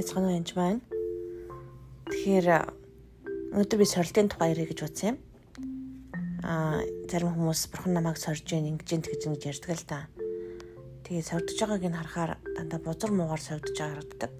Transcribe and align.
мэцхан 0.00 0.32
энэ 0.32 0.56
байна. 0.56 0.80
Тэгэхээр 2.08 2.48
өнөөдөр 3.52 3.78
би 3.80 3.84
сорилтын 3.84 4.32
тухай 4.32 4.56
ярих 4.56 4.72
гэж 4.72 4.80
бодсон 4.80 5.08
юм. 5.12 5.16
Аа 6.40 6.80
зарим 7.04 7.36
хүмүүс 7.36 7.68
бурхан 7.68 7.92
намайг 7.92 8.16
сорж 8.16 8.48
гин 8.48 8.64
ингэж 8.64 8.96
тэгж 8.96 9.28
ингэж 9.28 9.44
ярьдаг 9.60 9.76
л 9.76 9.84
да. 9.84 10.08
Тэгээ 11.04 11.20
сордож 11.20 11.58
байгааг 11.60 11.84
нь 11.84 11.98
харахаар 12.00 12.32
дандаа 12.56 12.80
бузар 12.80 13.12
муугаар 13.12 13.44
сордож 13.44 13.76
байгаа 13.76 14.00
харагддаг. 14.00 14.32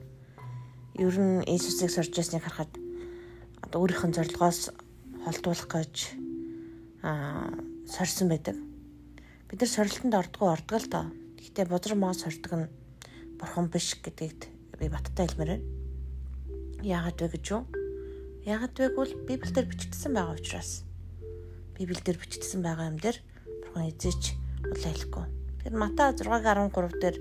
Ер 0.97 1.17
нь 1.21 1.45
Иесусыг 1.45 1.93
сорж 1.93 2.13
байсныг 2.17 2.41
харахад 2.41 2.73
одоо 3.61 3.85
өөрийнх 3.85 4.05
нь 4.09 4.17
зорилгоос 4.17 4.73
холдуулах 5.29 5.69
гэж 5.69 6.17
аа 7.05 7.53
сорьсон 7.85 8.33
байдаг. 8.33 8.57
Бид 9.45 9.61
нар 9.61 9.69
сорилтонд 9.69 10.17
ордгоо 10.17 10.57
ордог 10.57 10.81
л 10.81 10.89
доо. 10.89 11.05
Гэхдээ 11.37 11.69
бузар 11.69 12.01
муу 12.01 12.17
сордог 12.17 12.53
нь 12.57 12.73
бурхан 13.37 13.69
биш 13.69 14.01
гэдэгт 14.01 14.60
би 14.81 14.89
баттай 14.89 15.29
хэлмээр 15.29 15.61
байна. 15.61 15.67
Яагаад 16.81 17.21
вэ 17.21 17.29
гэж 17.37 17.45
юу? 17.53 17.63
Яагаад 18.49 18.73
вэ 18.73 18.89
гэвэл 18.97 19.15
Библиэлд 19.29 19.69
бичигдсэн 19.69 20.17
байгаа 20.17 20.41
учраас. 20.41 20.89
Библиэлд 21.77 22.17
бичигдсэн 22.17 22.65
байгаа 22.65 22.89
юм 22.89 22.97
дээр 22.97 23.21
бурхан 23.45 23.93
эзэж 23.93 24.41
улаан 24.65 24.95
хэлэхгүй. 24.97 25.27
Тэгэхээр 25.61 25.77
Матай 25.77 26.09
6:13 26.17 26.97
дээр 26.97 27.17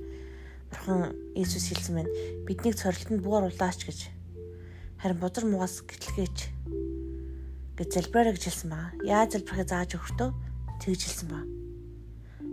бурхан 0.72 1.12
Иесус 1.36 1.68
хэлсэн 1.68 1.94
байна. 2.00 2.12
Биднийг 2.48 2.80
цорилтонд 2.80 3.20
буугаар 3.20 3.52
улаач 3.52 3.84
гэж. 3.84 4.00
Харин 5.04 5.20
бузар 5.20 5.44
муугаас 5.44 5.84
гэтлгээч 5.84 6.38
гэж 7.76 7.90
залбираа 7.92 8.32
гэж 8.32 8.44
хэлсэн 8.48 8.70
байна. 8.72 8.96
Яаж 9.04 9.36
залбирахыг 9.36 9.68
зааж 9.68 9.92
өгөхдөө 10.00 10.30
тэгж 10.80 11.02
хэлсэн 11.04 11.28
байна. 11.28 11.59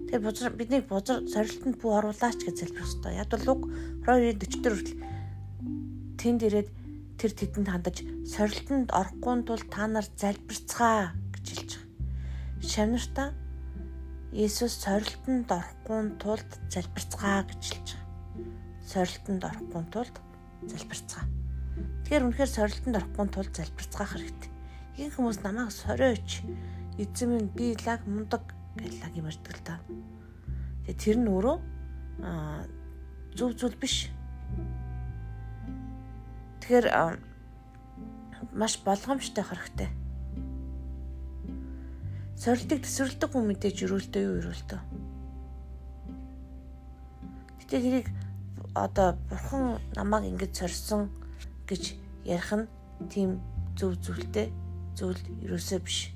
Тэгэхээр 0.06 0.22
бузар 0.22 0.54
бидний 0.54 0.82
бузар 0.86 1.26
сорилтонд 1.26 1.82
бүү 1.82 1.92
оруулаач 1.98 2.38
гэж 2.46 2.56
залбирх 2.62 2.86
хэрэгтэй. 2.86 3.18
Яг 3.18 3.28
бол 3.34 3.50
уг 3.58 3.62
2:40 4.06 4.62
хүртэл 4.62 5.02
тэнд 6.14 6.40
ирээд 6.46 6.68
тэр 7.18 7.32
тэдэнд 7.34 7.68
хандаж 7.74 7.96
сорилтонд 8.22 8.94
орохгүй 8.94 9.34
тул 9.42 9.62
та 9.66 9.90
нар 9.90 10.06
залбирцгаа 10.14 11.10
гэж 11.34 11.46
хэлж 11.50 11.70
байгаа. 11.74 12.70
Шавнартаа 12.70 13.28
Иесус 14.30 14.78
сорилтонд 14.78 15.50
орохгүй 15.50 16.00
тулд 16.22 16.50
залбирцгаа 16.70 17.42
гэж 17.50 17.62
хэлж 17.66 17.88
байгаа. 17.98 18.06
Сорилтонд 18.86 19.42
орохгүй 19.42 19.82
тулд 19.90 20.16
залбирцгаа. 20.70 21.24
Тэгэхээр 22.06 22.26
үнэхээр 22.30 22.52
сорилтонд 22.54 22.94
орохгүй 22.94 23.26
тулд 23.34 23.52
залбирцгаах 23.58 24.12
хэрэгтэй. 24.14 24.50
Ихэнх 25.02 25.16
хүмүүс 25.18 25.38
намайг 25.42 25.74
сориоч 25.74 26.46
эзэм 26.94 27.28
минь 27.34 27.50
би 27.50 27.74
лаг 27.82 28.06
мундаг 28.06 28.54
гэж 28.78 28.92
лаг 29.02 29.12
юм 29.16 29.26
ярьдаг 29.28 29.54
л 29.56 29.64
та. 29.64 29.74
Тэгээ 30.84 31.00
тэр 31.00 31.16
нь 31.20 31.30
өөрөө 31.32 31.56
зөв 33.36 33.50
зүйл 33.56 33.76
биш. 33.76 34.08
Тэгэхээр 36.60 36.86
маш 38.56 38.80
болгоомжтой 38.84 39.44
хэрэгтэй. 39.44 39.90
Сорилтыг 42.36 42.84
төсвөрлөдөг 42.84 43.30
хүн 43.32 43.44
мэдээж 43.48 43.76
өрөөлтөө 43.84 44.22
юу 44.22 44.34
өрөөлтөө. 44.40 44.80
Гэтэ 47.64 47.76
тэрийг 47.80 48.08
одоо 48.76 49.16
бурхан 49.28 49.80
намайг 49.96 50.28
ингэж 50.30 50.52
сорьсон 50.52 51.08
гэж 51.64 51.96
ярих 52.28 52.52
нь 52.52 52.68
тийм 53.08 53.40
зөв 53.76 53.96
зүйлтэй 54.04 54.52
зүйл 54.96 55.20
ерөөсөө 55.44 55.80
биш. 55.80 56.12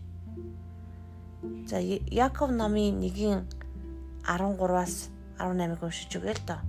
За 1.43 1.79
Яков 1.81 2.51
намын 2.51 3.01
1-ийн 3.01 3.49
13-аас 4.25 5.09
18-ыг 5.39 5.83
уншиж 5.83 6.13
өгье 6.19 6.35
л 6.37 6.43
доо. 6.45 6.61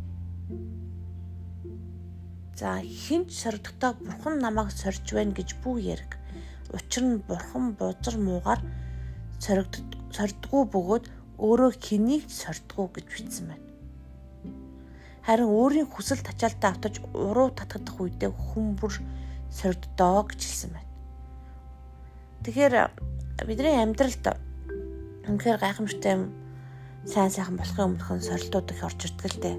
За 2.56 2.80
хинч 2.80 3.36
сордогтой 3.36 3.94
бурхан 4.00 4.40
намайг 4.40 4.72
сорж 4.72 5.04
байна 5.12 5.36
гэж 5.36 5.60
бүх 5.64 5.82
яриг. 5.82 6.16
Учир 6.72 7.04
нь 7.04 7.24
бурхан 7.28 7.76
бузар 7.76 8.16
муугаар 8.16 8.62
сордгоо 9.44 10.64
бөгөөд 10.72 11.06
өөрөө 11.42 11.72
хэнийг 11.76 12.30
сордгоо 12.32 12.88
гэж 12.96 13.06
бичсэн 13.12 13.46
байна. 13.52 13.68
Харин 15.26 15.50
өөрийн 15.52 15.90
хүсэл 15.92 16.24
тачаалтаа 16.24 16.72
автаж 16.72 17.02
уруу 17.12 17.50
татгадах 17.52 17.98
үедээ 18.00 18.32
хүн 18.32 18.80
бүр 18.80 18.94
сорддоо 19.52 20.30
гэж 20.30 20.40
хэлсэн 20.40 20.72
байна. 20.72 20.92
Тэгэхээр 22.46 22.74
бидний 23.50 23.76
амьдралд 23.82 24.51
Үнэхээр 25.32 25.64
гайхамшигтай 25.64 26.12
юм. 26.20 26.24
Сайн 27.08 27.32
сайхан 27.32 27.56
болохын 27.56 27.96
өмнөхөн 27.96 28.20
сорилтууд 28.20 28.68
их 28.76 28.84
орж 28.84 29.00
ирдэг 29.08 29.32
л 29.32 29.40
дээ. 29.40 29.58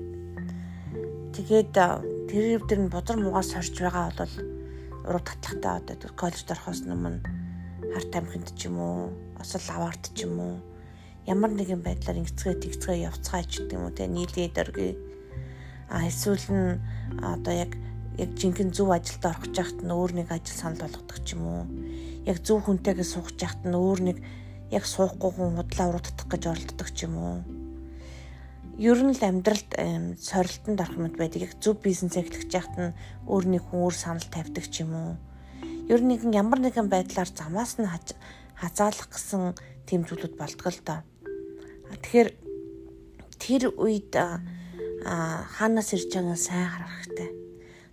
Тэгээд 1.33 1.73
тэр 2.29 2.61
тэр 2.69 2.81
нь 2.85 2.93
бузар 2.93 3.17
муугаас 3.17 3.57
сорж 3.57 3.73
байгаа 3.81 4.13
бол 4.13 4.35
уруу 5.09 5.23
татлахтаа 5.25 5.81
одоо 5.81 6.13
коллежд 6.13 6.53
орохоос 6.53 6.85
өмнө 6.85 7.25
харт 7.89 8.13
амхинд 8.13 8.53
ч 8.53 8.69
юм 8.69 8.77
уу, 8.85 9.17
осол 9.41 9.65
аваарт 9.73 10.13
ч 10.13 10.29
юм 10.29 10.37
уу 10.45 10.55
ямар 11.25 11.57
нэгэн 11.57 11.81
байдлаар 11.81 12.21
ингэцгээ 12.21 12.55
тэгцгээ 12.61 13.09
явцгаа 13.09 13.43
ч 13.49 13.65
гэдэг 13.65 13.77
юм 13.79 13.85
уу 13.89 13.97
те 13.97 14.05
нийлээ 14.13 14.53
дөргий 14.53 14.93
а 15.89 16.05
эсвэл 16.05 16.47
нь 16.53 16.77
одоо 17.23 17.55
яг 17.65 17.73
яг 18.21 18.31
жинхэнэ 18.37 18.75
зөв 18.77 18.93
ажилд 18.93 19.25
орох 19.25 19.49
хахад 19.49 19.81
нь 19.81 19.95
өөр 19.95 20.13
нэг 20.21 20.29
ажил 20.35 20.59
санал 20.59 20.85
болгодог 20.85 21.19
ч 21.25 21.33
юм 21.33 21.43
уу 21.47 21.65
яг 22.29 22.39
зөв 22.45 22.61
хүнтэйгээ 22.61 23.07
суух 23.07 23.31
хахад 23.39 23.63
нь 23.65 23.79
өөр 23.79 24.01
нэг 24.03 24.19
яг 24.73 24.85
суухгүй 24.89 25.31
хүн 25.37 25.61
худлаа 25.61 25.87
уруудах 25.93 26.27
гэж 26.33 26.43
оролддог 26.49 26.89
ч 26.97 27.05
юм 27.05 27.15
уу. 27.21 27.37
Ер 28.81 28.97
нь 29.05 29.13
л 29.13 29.21
амьдралд 29.21 29.71
сорилтонд 30.17 30.81
орох 30.81 30.97
мэт 30.97 31.17
байдаг. 31.21 31.45
Яг 31.45 31.55
зөв 31.61 31.77
бизнес 31.85 32.17
эхлэх 32.17 32.49
жахт 32.49 32.73
нь 32.81 32.97
өөр 33.29 33.45
нэг 33.53 33.63
хүн 33.69 33.85
өөр 33.85 33.93
санал 33.93 34.25
тавьдаг 34.33 34.65
ч 34.73 34.81
юм 34.81 34.97
уу. 34.97 35.13
Ер 35.93 36.01
нь 36.01 36.17
нэгэн 36.17 36.33
ямар 36.33 36.65
нэгэн 36.65 36.89
байдлаар 36.89 37.29
замаас 37.29 37.77
нь 37.77 37.87
хазаалах 38.57 39.13
гэсэн 39.13 39.53
тэм 39.85 40.09
зүйлүүд 40.09 40.41
болдгоо 40.41 40.73
л 40.73 40.81
доо. 40.89 41.01
Тэгэхээр 42.01 42.29
тэр 43.37 43.63
үед 43.77 44.17
хаанаас 44.17 45.93
ирж 45.93 46.09
байгааг 46.17 46.41
сайн 46.41 46.69
харах 46.73 46.93
хэрэгтэй. 46.97 47.31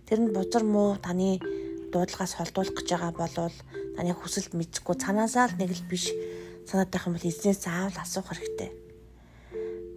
Тэр 0.08 0.18
нь 0.24 0.32
бузар 0.32 0.64
муу 0.64 0.96
таны 0.96 1.44
дуудлагаас 1.92 2.38
холдуулах 2.38 2.72
гэж 2.72 2.88
байгаа 2.88 3.12
болвол 3.12 3.56
таны 3.98 4.12
хүсэлд 4.14 4.54
мэдхгүй 4.56 4.96
цанаасаа 4.96 5.50
л 5.50 5.58
нэг 5.58 5.74
л 5.74 5.84
биш 5.90 6.14
санаад 6.70 6.90
байх 6.94 7.06
юм 7.10 7.18
бол 7.18 7.26
эзнээс 7.26 7.66
заавал 7.66 7.98
асуух 7.98 8.30
хэрэгтэй. 8.30 8.70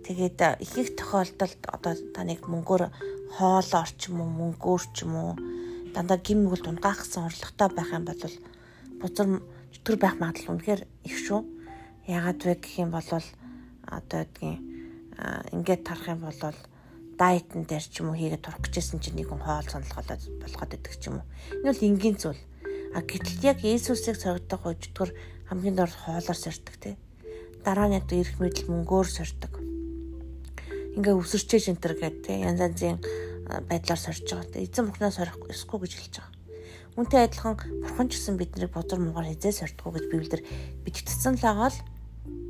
Тэгээд 0.10 0.40
их 0.66 0.74
их 0.82 0.90
тохиолдолд 0.98 1.62
одоо 1.70 1.94
таныг 2.18 2.42
мөнгөөр 2.50 2.90
хоол 3.38 3.70
орч 3.78 4.10
юм 4.10 4.26
уу 4.26 4.30
мөнгөөр 4.42 4.84
ч 4.90 5.06
юм 5.06 5.14
уу 5.14 5.32
дандаа 5.94 6.18
гим 6.18 6.42
нүгэл 6.42 6.66
дунгаахсан 6.66 7.30
орлоготой 7.30 7.70
байх 7.78 7.90
юм 7.94 8.06
бол 8.10 8.22
бузар 8.98 9.28
зүтгэр 9.70 9.98
байх 10.02 10.16
магадлал 10.18 10.58
үнэхээр 10.58 10.82
их 11.06 11.16
шүү. 11.22 11.46
Яагаад 12.10 12.42
вэ 12.42 12.56
гэх 12.58 12.76
юм 12.82 12.90
бол 12.90 13.06
одоо 13.06 14.22
гэдгийг 14.26 14.60
ингээд 15.54 15.86
тарах 15.86 16.08
юм 16.10 16.26
бол 16.26 16.42
дайтн 17.22 17.64
дээр 17.70 17.86
ч 17.86 18.02
юм 18.02 18.10
уу 18.10 18.18
хийгээд 18.18 18.42
турах 18.42 18.66
гэжсэн 18.66 18.98
чинь 18.98 19.22
нэг 19.22 19.30
хүн 19.30 19.46
хоол 19.46 19.70
сонлголоод 19.70 20.22
болгоод 20.42 20.74
идэг 20.74 20.94
ч 20.98 21.14
юм 21.14 21.22
уу. 21.22 21.28
Энэ 21.62 21.70
бол 21.70 21.86
энгийн 21.86 22.18
зүйл. 22.18 22.42
А 22.94 23.02
гэтэл 23.02 23.42
яг 23.42 23.66
Иесусыг 23.66 24.16
соргодох 24.22 24.70
өчтгөр 24.70 25.10
хамгийн 25.50 25.76
дор 25.76 25.90
хоолоор 25.90 26.38
сордог 26.38 26.78
те. 26.78 26.98
Дараа 27.66 27.90
нь 27.90 27.98
яг 27.98 28.06
ирэх 28.14 28.38
мэдл 28.38 28.70
мөнгөөр 28.70 29.08
сордог. 29.10 29.58
Ингээ 30.94 31.18
өсөрчээж 31.18 31.74
энтер 31.74 31.98
гэдэг 31.98 32.22
те. 32.22 32.46
Янз 32.46 32.62
янзын 32.62 33.02
байдлаар 33.70 34.00
сорж 34.00 34.30
байгаа. 34.30 34.62
Эзэн 34.62 34.88
бурхнаас 34.88 35.18
сорих 35.18 35.38
ёсгүй 35.50 35.80
гэж 35.82 35.94
хэлж 35.98 36.16
байгаа. 36.22 36.34
Үнтэй 36.94 37.26
адилхан 37.26 37.58
бурхан 37.82 38.08
ч 38.10 38.22
гэсэн 38.22 38.38
биднийг 38.38 38.70
бузар 38.70 39.02
муугаар 39.02 39.34
хизээ 39.34 39.66
сордгоо 39.66 39.98
гэж 39.98 40.06
Библиэр 40.14 40.42
бичигдсэн 40.86 41.42
л 41.42 41.46
байгаа 41.46 41.74
л 41.74 41.80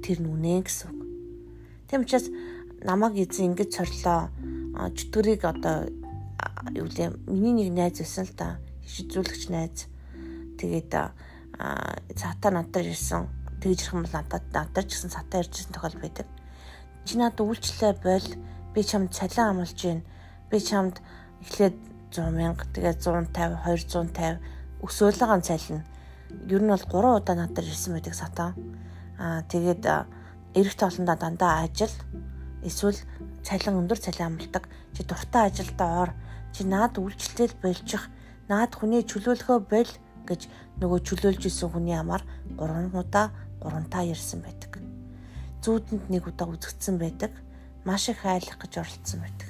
тэр 0.04 0.20
нүнэ 0.20 0.68
гэсэн 0.68 0.92
үг. 0.92 1.02
Тэм 1.88 2.04
учраас 2.04 2.28
намайг 2.84 3.16
эзэн 3.16 3.56
ингэж 3.56 3.72
сорлоо. 3.72 4.28
Чөтгөрийг 4.76 5.48
одоо 5.48 5.88
юу 6.76 6.88
лээ 6.92 7.16
миний 7.32 7.72
нэг 7.72 7.72
найз 7.72 8.04
байсан 8.04 8.28
л 8.28 8.36
да. 8.36 8.60
Хижүүлэгч 8.84 9.48
найз. 9.48 9.88
Тэгээд 10.64 10.96
цаатаа 12.16 12.52
надад 12.56 12.88
ирсэн 12.88 13.28
тэгж 13.60 13.84
ирэх 13.84 13.94
юм 14.00 14.08
бол 14.08 14.16
надад 14.16 14.48
надад 14.56 14.88
ч 14.88 14.96
гэсэн 14.96 15.12
цаатаа 15.12 15.44
иржсэн 15.44 15.76
тохиол 15.76 16.00
байдаг. 16.00 16.28
Чи 17.04 17.20
надад 17.20 17.44
үйлчлээ 17.44 18.00
бойл 18.00 18.30
би 18.72 18.80
чамд 18.80 19.12
цалин 19.12 19.60
амлаж 19.60 19.76
гин. 19.76 20.08
Би 20.48 20.64
чамд 20.64 21.04
эхлээд 21.44 21.76
100 22.16 22.32
мянга 22.32 22.64
тэгээ 22.72 22.96
150 22.96 23.36
250 23.36 24.40
өсөөлгөн 24.88 25.44
цалин. 25.44 25.84
Ер 26.48 26.64
нь 26.64 26.72
бол 26.72 26.80
3 26.80 27.20
удаа 27.20 27.36
надад 27.36 27.68
ирсэн 27.68 28.00
байдаг 28.00 28.16
сатаа. 28.16 28.56
Аа 29.20 29.44
тэгээд 29.52 29.84
эрэгт 30.56 30.80
олондоо 30.80 31.20
дандаа 31.20 31.68
ажил 31.68 31.92
эсвэл 32.64 32.96
цалин 33.44 33.84
өндөр 33.84 34.00
цалин 34.00 34.40
амладаг. 34.40 34.72
Чи 34.96 35.04
дуртай 35.04 35.52
ажилдаа 35.52 36.08
ор. 36.08 36.12
Чи 36.56 36.64
наад 36.64 36.96
үйлчлэл 36.96 37.52
болчих. 37.60 38.08
Наад 38.48 38.72
хүний 38.80 39.04
чөлөөлөхөө 39.04 39.60
боль 39.68 39.92
гэж 40.28 40.48
нөгөө 40.80 41.00
чөлөөлж 41.08 41.44
исэн 41.48 41.70
хүний 41.70 41.96
амаар 41.96 42.24
3 42.58 42.92
удаа 42.96 43.32
3 43.62 43.90
та 43.92 44.04
ярьсан 44.04 44.42
байдаг. 44.44 44.82
Зүүдэнд 45.64 46.12
нэг 46.12 46.28
удаа 46.28 46.48
үзэгдсэн 46.52 46.96
байдаг. 47.00 47.32
Маш 47.88 48.10
их 48.10 48.26
айлах 48.28 48.60
гэж 48.60 48.84
оролцсон 48.84 49.20
байдаг. 49.24 49.50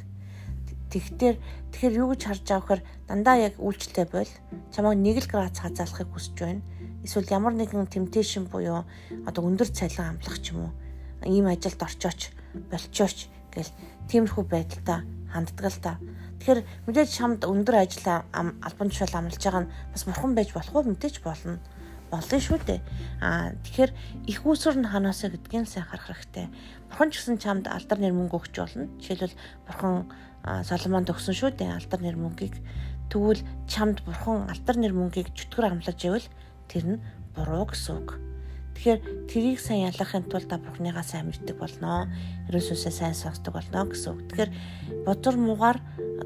Тэгтэр 0.94 1.36
тэгэхээр 1.74 1.98
юу 2.06 2.14
гэж 2.14 2.22
харж 2.22 2.44
байгаа 2.46 2.62
вэхээр 2.62 2.82
дандаа 3.10 3.38
яг 3.42 3.58
үйлчлэлтэй 3.58 4.06
бойл 4.14 4.34
чамайг 4.70 5.02
1 5.02 5.26
градус 5.26 5.58
хазаалахыг 5.58 6.10
хүсэж 6.14 6.38
байна. 6.38 6.62
Эсвэл 7.02 7.34
ямар 7.34 7.58
нэгэн 7.58 7.90
темпташн 7.90 8.46
буюу 8.46 8.86
одоо 9.26 9.42
өндөр 9.42 9.74
цалин 9.74 10.22
амлах 10.22 10.38
ч 10.38 10.54
юм 10.54 10.70
уу 10.70 10.74
ийм 11.26 11.50
ажилд 11.50 11.82
орчооч 11.82 12.30
болчооч 12.70 13.28
гэл 13.50 13.72
тиймэрхүү 14.10 14.44
байдалтай 14.46 15.02
ханддаг 15.34 15.66
л 15.66 15.80
та. 15.82 15.98
Тэгэхээр 16.44 16.68
мэдээж 16.92 17.10
чамд 17.16 17.48
өндөр 17.48 17.88
ажил 17.88 18.04
албан 18.04 18.92
тушаал 18.92 19.16
амлаж 19.16 19.40
байгаа 19.40 19.64
нь 19.64 19.72
бас 19.96 20.04
бурхан 20.04 20.36
байж 20.36 20.52
болох 20.52 20.76
уу 20.76 20.92
мэдээж 20.92 21.24
болно. 21.24 21.56
Болно 22.12 22.36
шүү 22.44 22.60
дээ. 22.68 22.84
Аа 23.24 23.56
тэгэхээр 23.64 23.92
их 24.28 24.44
усүр 24.44 24.76
нь 24.76 24.92
ханаасаа 24.92 25.32
гэдгийг 25.32 25.72
сайн 25.72 25.88
харах 25.88 26.12
хэрэгтэй. 26.12 26.52
Бурхан 26.92 27.16
ч 27.16 27.24
гэсэн 27.24 27.40
чамд 27.40 27.72
алдар 27.72 27.96
нэр 27.96 28.12
мөнгө 28.12 28.44
өгч 28.44 28.60
болно. 28.60 28.92
Жишээлбэл 29.00 29.40
бурхан 29.72 30.12
Соломонд 30.44 31.08
өгсөн 31.16 31.32
шүү 31.32 31.56
дээ 31.56 31.80
алдар 31.80 32.04
нэр 32.04 32.20
мөнгийг. 32.20 32.60
Тэгвэл 33.08 33.40
чамд 33.64 34.04
бурхан 34.04 34.52
алдар 34.52 34.76
нэр 34.76 34.92
мөнгийг 34.92 35.32
чөтгөр 35.32 35.72
амлаж 35.72 36.00
ивэл 36.04 36.28
тэр 36.68 36.84
нь 36.84 37.04
буруу 37.32 37.72
гэсэн 37.72 38.04
үг. 38.04 38.20
Тэгэхээр 38.76 39.00
трийг 39.32 39.60
сайн 39.64 39.88
ялахын 39.88 40.28
тулд 40.28 40.52
та 40.52 40.60
бурхныгаа 40.60 41.06
сайн 41.08 41.32
мэддэг 41.32 41.56
болноо. 41.56 42.12
Ерөөсөөсөө 42.52 42.92
сайн 42.92 43.16
сонсдог 43.16 43.56
болноо 43.56 43.88
гэсэн 43.88 44.12
үг. 44.12 44.22
Тэгэхээр 44.28 44.52
бодор 45.08 45.36
муугаар 45.40 45.80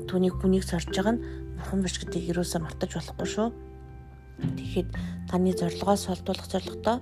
түүнийг 0.10 0.36
хүнийг 0.40 0.64
сорж 0.64 0.90
байгаа 0.90 1.16
нь 1.16 1.24
бурхан 1.58 1.82
биш 1.84 1.96
гэдгийг 2.00 2.32
ерөөсөө 2.32 2.60
мартаж 2.64 2.92
болохгүй 2.96 3.28
шүү. 3.28 3.48
Тэгэхэд 4.58 4.90
таны 5.30 5.52
зорилгоос 5.54 6.08
холдуулах 6.08 6.48
зорилготой, 6.48 6.98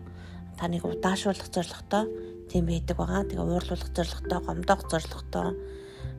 таныг 0.59 0.83
удаашруулах 0.87 1.49
зорилготой 1.51 2.03
тийм 2.49 2.65
байдаг 2.65 2.95
байгаа. 2.97 3.27
Тэгээ 3.27 3.43
уурлуулах 3.43 3.91
зорилготой, 3.91 4.39
гомдоох 4.47 4.81
зорилготой, 4.87 5.47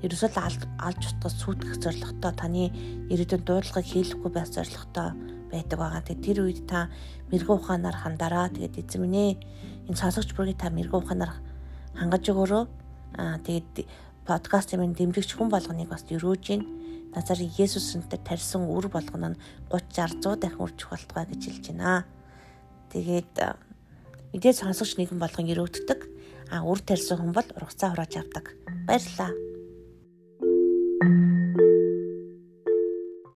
ерөөсөө 0.04 0.30
алж 0.36 1.02
утгаас 1.08 1.34
сүйтгэх 1.40 1.80
зорилготой, 1.80 2.32
таны 2.36 2.62
ирээдүйн 3.08 3.42
дуудлагыг 3.48 3.86
хийлэхгүй 3.88 4.30
байх 4.32 4.48
зорилготой 4.52 5.08
байдаг 5.50 5.78
байгаа. 5.78 6.02
Тэгээ 6.04 6.24
тэр 6.26 6.38
үед 6.44 6.60
та 6.68 6.92
мэрэгэн 7.32 7.56
ухаанаар 7.56 7.96
хандараа. 7.96 8.52
Тэгээд 8.52 8.80
эзэм 8.84 9.02
минь 9.08 9.16
ээ 9.16 9.32
энэ 9.88 9.96
сонсогч 9.96 10.36
бүрийг 10.36 10.60
та 10.60 10.68
мэрэгэн 10.68 11.00
ухаанаар 11.00 11.32
хангаж 11.96 12.24
өгөөрөө. 12.28 12.64
Аа 13.16 13.38
тэгээд 13.40 13.88
подкаст 14.26 14.74
юм 14.74 14.90
дэмжигч 14.90 15.38
хүн 15.38 15.48
болгоныг 15.48 15.86
бас 15.86 16.02
өрөөж 16.10 16.42
гин. 16.42 16.66
Назарын 17.14 17.54
Есүсэнтэй 17.56 18.18
тарьсан 18.26 18.66
үр 18.66 18.90
болгоно 18.90 19.32
нь 19.32 19.40
30 19.70 20.18
60 20.18 20.26
100 20.26 20.42
дахин 20.42 20.62
үржих 20.66 20.90
болтугай 20.90 21.24
гэж 21.30 21.42
хэлж 21.46 21.64
байна. 21.70 22.04
Тэгээд 22.90 23.34
мэдээ 24.34 24.52
сонсогч 24.52 24.98
нэгэн 24.98 25.22
болгон 25.22 25.46
өрөөддөг. 25.46 26.00
А 26.50 26.66
үр 26.66 26.82
тарьсан 26.82 27.22
хүн 27.22 27.32
бол 27.32 27.48
ургацаа 27.54 27.94
хурааж 27.94 28.18
авдаг. 28.18 28.50
Баярлалаа. 28.90 29.45